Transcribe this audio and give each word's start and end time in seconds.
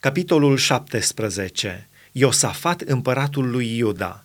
Capitolul 0.00 0.56
17. 0.56 1.88
Iosafat, 2.12 2.80
împăratul 2.80 3.50
lui 3.50 3.76
Iuda. 3.76 4.24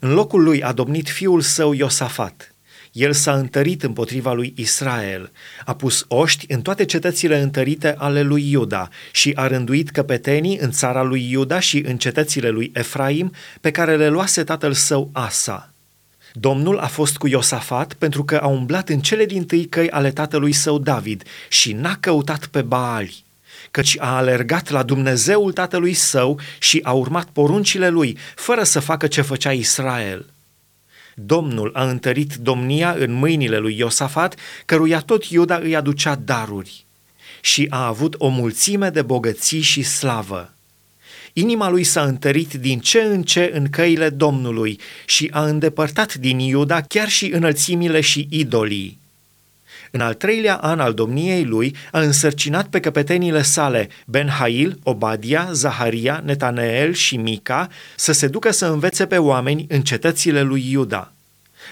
În 0.00 0.12
locul 0.12 0.42
lui 0.42 0.62
a 0.62 0.72
domnit 0.72 1.08
fiul 1.08 1.40
său 1.40 1.72
Iosafat. 1.72 2.54
El 2.92 3.12
s-a 3.12 3.34
întărit 3.34 3.82
împotriva 3.82 4.32
lui 4.32 4.52
Israel, 4.56 5.30
a 5.64 5.74
pus 5.74 6.04
oști 6.08 6.44
în 6.48 6.62
toate 6.62 6.84
cetățile 6.84 7.38
întărite 7.38 7.94
ale 7.98 8.22
lui 8.22 8.50
Iuda 8.50 8.88
și 9.12 9.32
a 9.34 9.46
rânduit 9.46 9.90
căpetenii 9.90 10.58
în 10.58 10.70
țara 10.70 11.02
lui 11.02 11.30
Iuda 11.30 11.60
și 11.60 11.78
în 11.78 11.98
cetățile 11.98 12.48
lui 12.48 12.70
Efraim, 12.74 13.32
pe 13.60 13.70
care 13.70 13.96
le 13.96 14.08
luase 14.08 14.44
tatăl 14.44 14.72
său 14.72 15.10
Asa. 15.12 15.72
Domnul 16.32 16.78
a 16.78 16.86
fost 16.86 17.16
cu 17.16 17.26
Iosafat 17.26 17.94
pentru 17.94 18.24
că 18.24 18.36
a 18.36 18.46
umblat 18.46 18.88
în 18.88 19.00
cele 19.00 19.24
din 19.24 19.44
tâi 19.44 19.64
căi 19.64 19.90
ale 19.90 20.10
tatălui 20.10 20.52
său 20.52 20.78
David 20.78 21.22
și 21.48 21.72
n-a 21.72 21.96
căutat 22.00 22.46
pe 22.46 22.62
Baali 22.62 23.24
căci 23.70 23.96
a 23.98 24.16
alergat 24.16 24.70
la 24.70 24.82
Dumnezeul 24.82 25.52
tatălui 25.52 25.92
său 25.92 26.40
și 26.58 26.80
a 26.82 26.92
urmat 26.92 27.28
poruncile 27.32 27.88
lui, 27.88 28.18
fără 28.34 28.62
să 28.62 28.80
facă 28.80 29.06
ce 29.06 29.20
făcea 29.20 29.52
Israel. 29.52 30.26
Domnul 31.14 31.70
a 31.74 31.88
întărit 31.88 32.34
domnia 32.34 32.94
în 32.98 33.12
mâinile 33.12 33.58
lui 33.58 33.78
Iosafat, 33.78 34.34
căruia 34.64 35.00
tot 35.00 35.24
Iuda 35.24 35.56
îi 35.56 35.76
aducea 35.76 36.14
daruri. 36.14 36.84
Și 37.40 37.66
a 37.70 37.86
avut 37.86 38.14
o 38.18 38.28
mulțime 38.28 38.90
de 38.90 39.02
bogății 39.02 39.60
și 39.60 39.82
slavă. 39.82 40.52
Inima 41.32 41.70
lui 41.70 41.84
s-a 41.84 42.02
întărit 42.02 42.52
din 42.52 42.80
ce 42.80 43.00
în 43.00 43.22
ce 43.22 43.50
în 43.54 43.70
căile 43.70 44.10
Domnului 44.10 44.80
și 45.06 45.28
a 45.32 45.44
îndepărtat 45.44 46.14
din 46.14 46.38
Iuda 46.38 46.80
chiar 46.80 47.08
și 47.08 47.26
înălțimile 47.26 48.00
și 48.00 48.26
idolii. 48.30 49.01
În 49.94 50.00
al 50.00 50.14
treilea 50.14 50.54
an 50.54 50.80
al 50.80 50.94
domniei 50.94 51.44
lui 51.44 51.76
a 51.90 52.00
însărcinat 52.00 52.66
pe 52.66 52.80
căpetenile 52.80 53.42
sale 53.42 53.88
Ben-Hail, 54.06 54.78
Obadia, 54.82 55.48
Zaharia, 55.52 56.22
Netaneel 56.24 56.92
și 56.92 57.16
Mica 57.16 57.68
să 57.96 58.12
se 58.12 58.26
ducă 58.26 58.50
să 58.50 58.66
învețe 58.66 59.06
pe 59.06 59.18
oameni 59.18 59.66
în 59.68 59.82
cetățile 59.82 60.42
lui 60.42 60.70
Iuda. 60.70 61.12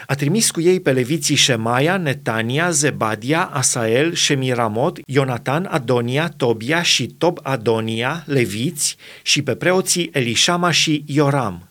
A 0.07 0.15
trimis 0.15 0.51
cu 0.51 0.61
ei 0.61 0.81
pe 0.81 0.93
leviții 0.93 1.37
Shemaia, 1.37 1.97
Netania, 1.97 2.71
Zebadia, 2.71 3.45
Asael, 3.53 4.15
Shemiramot, 4.15 4.99
Ionatan, 5.07 5.69
Adonia, 5.71 6.33
Tobia 6.37 6.83
și 6.83 7.07
Tob 7.07 7.39
Adonia, 7.43 8.23
leviți, 8.27 8.97
și 9.23 9.43
pe 9.43 9.55
preoții 9.55 10.11
Elishama 10.13 10.71
și 10.71 11.05
Ioram. 11.07 11.69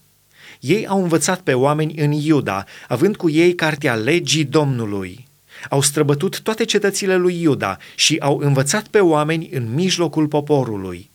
Ei 0.60 0.88
au 0.88 1.02
învățat 1.02 1.40
pe 1.40 1.54
oameni 1.54 1.94
în 1.98 2.12
Iuda, 2.12 2.64
având 2.88 3.16
cu 3.16 3.30
ei 3.30 3.56
cartea 3.56 3.96
legii 3.96 4.46
Domnului. 4.46 5.28
Au 5.70 5.82
străbătut 5.82 6.40
toate 6.40 6.66
cetățile 6.66 7.16
lui 7.16 7.42
Iuda 7.42 7.78
și 7.96 8.18
au 8.20 8.38
învățat 8.38 8.88
pe 8.88 9.00
oameni 9.00 9.50
în 9.54 9.74
mijlocul 9.74 10.28
poporului. 10.28 11.10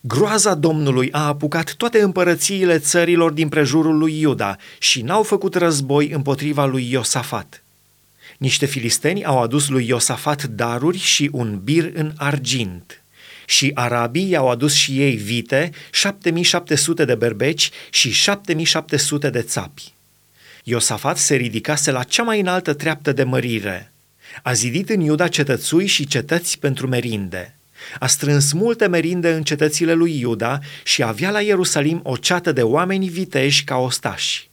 Groaza 0.00 0.54
Domnului 0.54 1.12
a 1.12 1.26
apucat 1.26 1.74
toate 1.74 2.00
împărățiile 2.00 2.78
țărilor 2.78 3.30
din 3.30 3.48
prejurul 3.48 3.98
lui 3.98 4.20
Iuda 4.20 4.56
și 4.78 5.02
n-au 5.02 5.22
făcut 5.22 5.54
război 5.54 6.08
împotriva 6.08 6.66
lui 6.66 6.90
Iosafat. 6.90 7.62
Niște 8.38 8.66
filisteni 8.66 9.24
au 9.24 9.42
adus 9.42 9.68
lui 9.68 9.86
Iosafat 9.86 10.44
daruri 10.44 10.98
și 10.98 11.28
un 11.32 11.60
bir 11.64 11.90
în 11.94 12.12
argint. 12.16 13.02
Și 13.46 13.70
arabii 13.74 14.30
i-au 14.30 14.50
adus 14.50 14.74
și 14.74 15.00
ei 15.00 15.16
vite, 15.16 15.70
7700 15.90 17.04
de 17.04 17.14
berbeci 17.14 17.70
și 17.90 18.10
7700 18.10 19.30
de 19.30 19.42
țapi. 19.42 19.92
Iosafat 20.68 21.18
se 21.18 21.34
ridicase 21.34 21.90
la 21.90 22.02
cea 22.02 22.22
mai 22.22 22.40
înaltă 22.40 22.72
treaptă 22.72 23.12
de 23.12 23.22
mărire. 23.22 23.92
A 24.42 24.52
zidit 24.52 24.88
în 24.88 25.00
Iuda 25.00 25.28
cetățui 25.28 25.86
și 25.86 26.06
cetăți 26.06 26.58
pentru 26.58 26.86
merinde. 26.86 27.56
A 27.98 28.06
strâns 28.06 28.52
multe 28.52 28.86
merinde 28.86 29.32
în 29.32 29.42
cetățile 29.42 29.92
lui 29.92 30.18
Iuda 30.18 30.58
și 30.84 31.02
avea 31.02 31.30
la 31.30 31.40
Ierusalim 31.40 32.00
o 32.04 32.16
ceată 32.16 32.52
de 32.52 32.62
oameni 32.62 33.08
viteji 33.08 33.64
ca 33.64 33.76
ostași. 33.76 34.50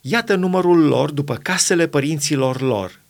Iată 0.00 0.34
numărul 0.34 0.86
lor 0.86 1.10
după 1.10 1.34
casele 1.34 1.86
părinților 1.86 2.60
lor. 2.60 3.00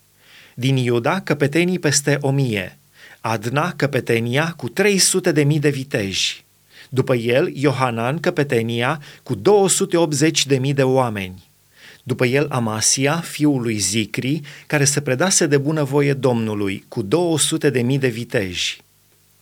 Din 0.54 0.76
Iuda, 0.76 1.20
căpetenii 1.20 1.78
peste 1.78 2.18
o 2.20 2.30
mie. 2.30 2.78
Adna, 3.20 3.72
căpetenia, 3.72 4.54
cu 4.56 4.68
300 4.68 5.32
de 5.32 5.42
mii 5.42 5.60
de 5.60 5.70
viteji. 5.70 6.44
După 6.88 7.14
el, 7.14 7.50
Iohanan, 7.54 8.18
căpetenia, 8.18 9.00
cu 9.22 9.34
280 9.34 10.46
de 10.46 10.58
mii 10.58 10.74
de 10.74 10.82
oameni. 10.82 11.52
După 12.06 12.26
el 12.26 12.46
Amasia, 12.50 13.16
fiul 13.16 13.62
lui 13.62 13.76
Zicri, 13.76 14.40
care 14.66 14.84
se 14.84 15.00
predase 15.00 15.46
de 15.46 15.58
bunăvoie 15.58 16.12
Domnului, 16.12 16.84
cu 16.88 17.02
200 17.02 17.70
de 17.70 17.80
mii 17.80 17.98
de 17.98 18.08
viteji. 18.08 18.80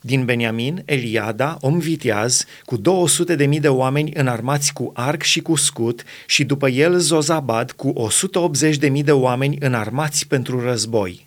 Din 0.00 0.24
Beniamin, 0.24 0.82
Eliada, 0.84 1.56
om 1.60 1.78
viteaz, 1.78 2.44
cu 2.64 2.76
200 2.76 3.34
de 3.34 3.46
mii 3.46 3.60
de 3.60 3.68
oameni 3.68 4.12
înarmați 4.14 4.72
cu 4.72 4.90
arc 4.94 5.22
și 5.22 5.40
cu 5.40 5.54
scut, 5.54 6.04
și 6.26 6.44
după 6.44 6.68
el 6.68 6.98
Zozabad, 6.98 7.72
cu 7.72 7.88
180 7.88 8.76
de 8.76 8.88
mii 8.88 9.02
de 9.02 9.12
oameni 9.12 9.56
înarmați 9.60 10.26
pentru 10.26 10.60
război. 10.60 11.26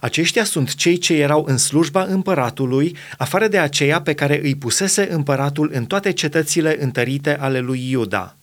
Aceștia 0.00 0.44
sunt 0.44 0.74
cei 0.74 0.98
ce 0.98 1.14
erau 1.14 1.44
în 1.48 1.56
slujba 1.56 2.02
împăratului, 2.04 2.96
afară 3.18 3.48
de 3.48 3.58
aceia 3.58 4.00
pe 4.00 4.14
care 4.14 4.40
îi 4.42 4.54
pusese 4.54 5.08
împăratul 5.12 5.70
în 5.72 5.84
toate 5.84 6.12
cetățile 6.12 6.76
întărite 6.80 7.36
ale 7.38 7.58
lui 7.58 7.90
Iuda– 7.90 8.36